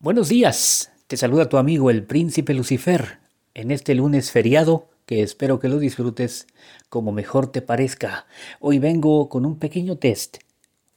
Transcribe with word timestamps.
Buenos 0.00 0.28
días, 0.28 0.92
te 1.08 1.16
saluda 1.16 1.48
tu 1.48 1.56
amigo 1.56 1.90
el 1.90 2.04
príncipe 2.04 2.54
Lucifer 2.54 3.18
en 3.52 3.72
este 3.72 3.96
lunes 3.96 4.30
feriado 4.30 4.88
que 5.06 5.24
espero 5.24 5.58
que 5.58 5.68
lo 5.68 5.80
disfrutes 5.80 6.46
como 6.88 7.10
mejor 7.10 7.50
te 7.50 7.62
parezca. 7.62 8.28
Hoy 8.60 8.78
vengo 8.78 9.28
con 9.28 9.44
un 9.44 9.58
pequeño 9.58 9.96
test, 9.96 10.36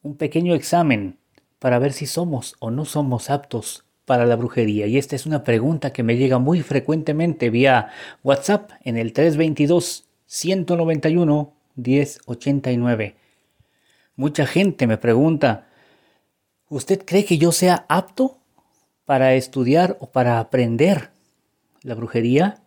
un 0.00 0.16
pequeño 0.16 0.54
examen 0.54 1.18
para 1.58 1.78
ver 1.78 1.92
si 1.92 2.06
somos 2.06 2.56
o 2.58 2.70
no 2.70 2.86
somos 2.86 3.28
aptos 3.28 3.84
para 4.06 4.24
la 4.24 4.34
brujería. 4.34 4.86
Y 4.86 4.96
esta 4.96 5.14
es 5.14 5.26
una 5.26 5.44
pregunta 5.44 5.92
que 5.92 6.02
me 6.02 6.16
llega 6.16 6.38
muy 6.38 6.62
frecuentemente 6.62 7.50
vía 7.50 7.90
WhatsApp 8.24 8.70
en 8.82 8.96
el 8.96 9.12
322 9.12 10.06
191 10.24 11.52
1089. 11.74 13.16
Mucha 14.16 14.46
gente 14.46 14.86
me 14.86 14.96
pregunta, 14.96 15.68
¿usted 16.70 17.04
cree 17.04 17.26
que 17.26 17.36
yo 17.36 17.52
sea 17.52 17.84
apto 17.90 18.38
para 19.06 19.34
estudiar 19.34 19.96
o 20.00 20.10
para 20.10 20.38
aprender 20.38 21.10
la 21.82 21.94
brujería? 21.94 22.62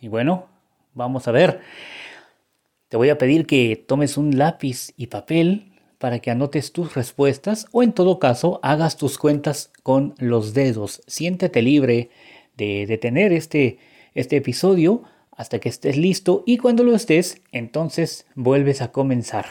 Y 0.00 0.06
bueno, 0.06 0.46
vamos 0.94 1.26
a 1.26 1.32
ver. 1.32 1.60
Te 2.88 2.96
voy 2.96 3.08
a 3.10 3.18
pedir 3.18 3.46
que 3.46 3.74
tomes 3.76 4.16
un 4.16 4.38
lápiz 4.38 4.92
y 4.96 5.08
papel 5.08 5.72
para 5.98 6.20
que 6.20 6.30
anotes 6.30 6.72
tus 6.72 6.94
respuestas 6.94 7.66
o 7.72 7.82
en 7.82 7.92
todo 7.92 8.18
caso 8.18 8.60
hagas 8.62 8.96
tus 8.96 9.18
cuentas 9.18 9.72
con 9.82 10.14
los 10.18 10.54
dedos. 10.54 11.02
Siéntete 11.06 11.60
libre 11.60 12.10
de 12.56 12.86
detener 12.86 13.32
este, 13.32 13.78
este 14.14 14.36
episodio 14.36 15.02
hasta 15.32 15.58
que 15.58 15.68
estés 15.68 15.96
listo 15.96 16.44
y 16.46 16.58
cuando 16.58 16.84
lo 16.84 16.94
estés, 16.94 17.42
entonces 17.52 18.26
vuelves 18.34 18.82
a 18.82 18.92
comenzar. 18.92 19.46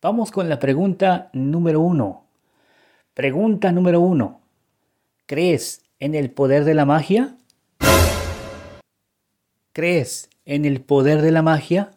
Vamos 0.00 0.30
con 0.30 0.48
la 0.48 0.58
pregunta 0.58 1.30
número 1.32 1.80
uno. 1.80 2.24
Pregunta 3.14 3.72
número 3.72 4.00
uno. 4.00 4.43
¿Crees 5.26 5.82
en 6.00 6.14
el 6.14 6.30
poder 6.30 6.64
de 6.64 6.74
la 6.74 6.84
magia? 6.84 7.38
¿Crees 9.72 10.28
en 10.44 10.66
el 10.66 10.82
poder 10.82 11.22
de 11.22 11.32
la 11.32 11.40
magia? 11.40 11.92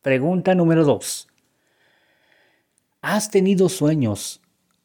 Pregunta 0.00 0.54
número 0.54 0.86
2. 0.86 1.28
¿Has 3.02 3.30
tenido 3.30 3.68
sueños 3.68 4.40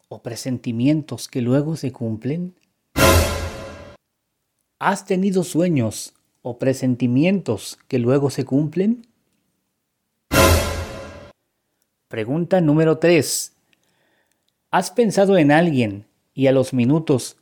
o 0.09 0.21
presentimientos 0.21 1.29
que 1.29 1.41
luego 1.41 1.77
se 1.77 1.93
cumplen? 1.93 2.55
¿Has 4.79 5.05
tenido 5.05 5.45
sueños 5.45 6.13
o 6.41 6.59
presentimientos 6.59 7.79
que 7.87 7.99
luego 7.99 8.29
se 8.31 8.43
cumplen? 8.43 9.07
Pregunta 12.09 12.59
número 12.59 12.97
3. 12.97 13.53
¿Has 14.71 14.91
pensado 14.91 15.37
en 15.37 15.53
alguien 15.53 16.05
y 16.37 16.45
a 16.45 16.51
los 16.51 16.71
minutos 16.71 17.35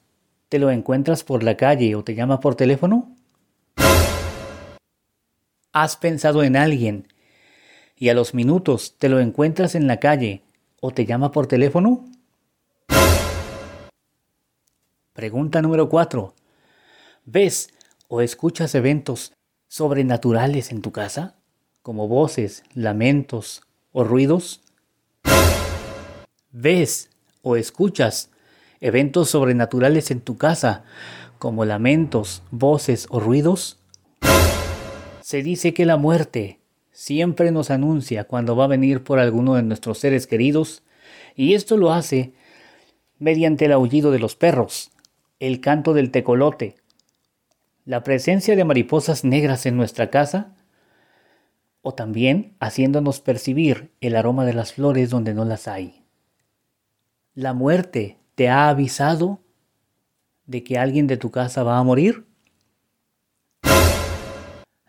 te 0.48 0.58
lo 0.58 0.72
encuentras 0.72 1.26
por 1.26 1.44
la 1.44 1.58
calle 1.58 1.96
o 1.96 2.06
te 2.06 2.16
llama 2.16 2.40
por 2.40 2.56
teléfono? 2.56 3.14
¿Has 5.74 5.98
pensado 5.98 6.44
en 6.44 6.56
alguien 6.56 7.10
y 7.98 8.08
a 8.08 8.14
los 8.14 8.34
minutos 8.34 8.96
te 8.98 9.10
lo 9.10 9.20
encuentras 9.20 9.76
en 9.76 9.88
la 9.88 10.00
calle 10.00 10.44
o 10.80 10.92
te 10.92 11.06
llama 11.06 11.34
por 11.34 11.46
teléfono? 11.46 12.06
Pregunta 15.12 15.62
número 15.62 15.90
4. 15.90 16.34
¿Ves 17.26 17.74
o 18.08 18.22
escuchas 18.22 18.76
eventos 18.76 19.34
sobrenaturales 19.68 20.72
en 20.72 20.82
tu 20.82 20.94
casa? 20.94 21.36
Como 21.82 22.08
voces, 22.08 22.64
lamentos 22.74 23.62
o 23.92 24.06
ruidos? 24.06 24.62
¿Ves 26.54 27.09
o 27.42 27.58
escuchas 27.58 28.30
eventos 28.81 29.30
sobrenaturales 29.30 30.12
en 30.12 30.22
tu 30.22 30.38
casa, 30.38 30.84
como 31.40 31.66
lamentos, 31.66 32.44
voces 32.52 33.08
o 33.09 33.20
ruidos? 33.20 33.80
Se 35.22 35.44
dice 35.44 35.73
que 35.73 35.86
la 35.86 35.98
muerte 35.98 36.59
siempre 36.91 37.52
nos 37.52 37.72
anuncia 37.72 38.24
cuando 38.24 38.56
va 38.56 38.66
a 38.66 38.69
venir 38.69 39.03
por 39.03 39.19
alguno 39.19 39.56
de 39.56 39.63
nuestros 39.63 40.00
seres 40.00 40.28
queridos, 40.28 40.84
y 41.36 41.53
esto 41.53 41.78
lo 41.78 41.91
hace 41.91 42.34
mediante 43.19 43.66
el 43.66 43.72
aullido 43.72 44.12
de 44.12 44.19
los 44.19 44.36
perros, 44.36 44.92
el 45.40 45.62
canto 45.62 45.94
del 45.94 46.12
tecolote, 46.12 46.75
la 47.86 48.03
presencia 48.03 48.56
de 48.56 48.63
mariposas 48.63 49.24
negras 49.24 49.66
en 49.66 49.78
nuestra 49.78 50.09
casa, 50.09 50.56
o 51.81 51.94
también 51.94 52.56
haciéndonos 52.59 53.19
percibir 53.19 53.92
el 54.02 54.16
aroma 54.16 54.46
de 54.46 54.53
las 54.53 54.74
flores 54.74 55.12
donde 55.12 55.36
no 55.36 55.46
las 55.46 55.68
hay. 55.68 56.03
La 57.36 57.53
muerte 57.53 58.18
¿Te 58.35 58.50
ha 58.50 58.68
avisado 58.68 59.40
de 60.46 60.62
que 60.66 60.78
alguien 60.78 61.07
de 61.07 61.16
tu 61.16 61.31
casa 61.31 61.63
va 61.63 61.78
a 61.78 61.84
morir? 61.84 62.25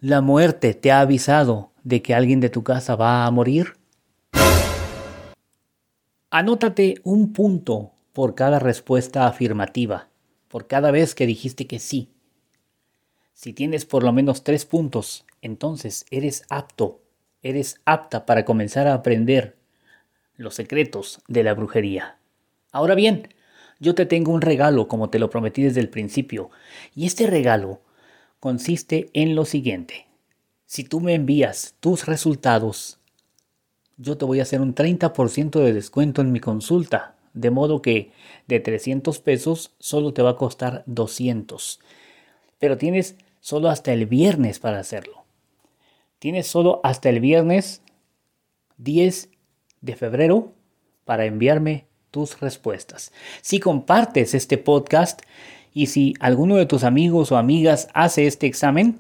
¿La 0.01 0.21
muerte 0.21 0.75
te 0.75 0.91
ha 0.91 0.99
avisado 0.99 1.71
de 1.85 2.03
que 2.03 2.13
alguien 2.13 2.41
de 2.41 2.51
tu 2.51 2.65
casa 2.65 2.97
va 2.97 3.25
a 3.25 3.31
morir? 3.31 3.75
Anótate 6.29 6.97
un 7.05 7.33
punto 7.33 7.93
por 8.13 8.35
cada 8.35 8.59
respuesta 8.59 9.29
afirmativa, 9.29 10.09
por 10.49 10.67
cada 10.67 10.91
vez 10.91 11.15
que 11.15 11.25
dijiste 11.25 11.69
que 11.69 11.79
sí. 11.79 12.11
Si 13.33 13.53
tienes 13.53 13.85
por 13.85 14.03
lo 14.03 14.13
menos 14.13 14.43
tres 14.43 14.65
puntos, 14.65 15.25
entonces 15.41 16.05
eres 16.11 16.43
apto, 16.49 17.01
eres 17.43 17.81
apta 17.85 18.27
para 18.27 18.45
comenzar 18.45 18.89
a 18.89 18.95
aprender 18.95 19.57
los 20.35 20.57
secretos 20.57 21.21
de 21.29 21.45
la 21.45 21.55
brujería. 21.55 22.19
Ahora 22.73 22.97
bien, 22.97 23.29
yo 23.79 23.95
te 23.95 24.07
tengo 24.07 24.33
un 24.33 24.41
regalo 24.41 24.89
como 24.89 25.11
te 25.11 25.19
lo 25.19 25.31
prometí 25.31 25.63
desde 25.63 25.81
el 25.81 25.89
principio. 25.89 26.51
Y 26.95 27.07
este 27.07 27.27
regalo 27.27 27.81
consiste 28.41 29.11
en 29.13 29.35
lo 29.35 29.45
siguiente. 29.45 30.07
Si 30.67 30.85
tú 30.85 31.01
me 31.01 31.15
envías 31.15 31.75
tus 31.81 32.07
resultados, 32.07 32.99
yo 33.97 34.19
te 34.19 34.25
voy 34.25 34.41
a 34.41 34.43
hacer 34.43 34.61
un 34.61 34.75
30% 34.75 35.61
de 35.61 35.73
descuento 35.73 36.21
en 36.21 36.33
mi 36.33 36.41
consulta. 36.41 37.15
De 37.35 37.51
modo 37.51 37.83
que 37.83 38.13
de 38.47 38.61
300 38.61 39.19
pesos 39.21 39.73
solo 39.79 40.13
te 40.13 40.23
va 40.23 40.31
a 40.31 40.37
costar 40.37 40.83
200. 40.87 41.81
Pero 42.59 42.79
tienes 42.79 43.17
solo 43.41 43.69
hasta 43.69 43.93
el 43.93 44.07
viernes 44.07 44.59
para 44.59 44.79
hacerlo. 44.79 45.25
Tienes 46.19 46.47
solo 46.47 46.81
hasta 46.83 47.11
el 47.11 47.21
viernes 47.21 47.83
10 48.79 49.29
de 49.83 49.97
febrero 49.97 50.53
para 51.05 51.27
enviarme 51.27 51.86
tus 52.17 52.41
respuestas. 52.41 53.13
Si 53.43 53.61
compartes 53.61 54.33
este 54.33 54.57
podcast 54.57 55.21
y 55.75 55.89
si 55.89 56.15
alguno 56.19 56.57
de 56.57 56.65
tus 56.65 56.83
amigos 56.83 57.31
o 57.31 57.37
amigas 57.37 57.89
hace 57.93 58.27
este 58.27 58.47
examen, 58.47 58.99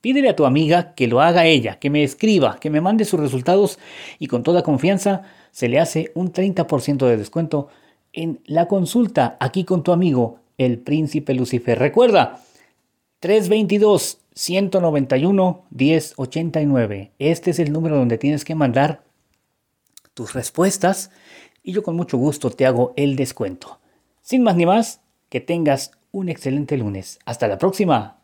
Pídele 0.02 0.30
a 0.30 0.36
tu 0.36 0.46
amiga 0.46 0.94
que 0.94 1.08
lo 1.08 1.22
haga 1.22 1.46
ella, 1.46 1.78
que 1.80 1.90
me 1.90 2.04
escriba, 2.04 2.60
que 2.60 2.70
me 2.70 2.82
mande 2.82 3.06
sus 3.06 3.20
resultados 3.20 3.80
y 4.18 4.28
con 4.28 4.44
toda 4.44 4.64
confianza 4.64 5.24
se 5.52 5.68
le 5.68 5.80
hace 5.80 6.12
un 6.16 6.32
30% 6.32 7.06
de 7.06 7.18
descuento 7.18 7.68
en 8.14 8.40
la 8.46 8.68
consulta 8.68 9.38
aquí 9.40 9.66
con 9.66 9.84
tu 9.84 9.92
amigo, 9.92 10.40
el 10.58 10.80
príncipe 10.80 11.34
Lucifer. 11.34 11.78
Recuerda, 11.78 12.42
322 13.20 14.20
191 14.34 15.66
1089. 15.70 17.12
Este 17.20 17.52
es 17.52 17.60
el 17.60 17.74
número 17.74 17.98
donde 17.98 18.18
tienes 18.18 18.46
que 18.46 18.56
mandar 18.56 19.04
tus 20.14 20.34
respuestas 20.34 21.12
y 21.62 21.74
yo 21.74 21.84
con 21.84 21.96
mucho 21.96 22.18
gusto 22.18 22.50
te 22.50 22.66
hago 22.66 22.94
el 22.96 23.16
descuento. 23.18 23.80
Sin 24.22 24.44
más 24.44 24.56
ni 24.56 24.66
más, 24.66 25.02
que 25.28 25.42
tengas 25.42 25.92
un 26.12 26.30
excelente 26.30 26.78
lunes. 26.78 27.20
Hasta 27.26 27.48
la 27.48 27.58
próxima. 27.58 28.18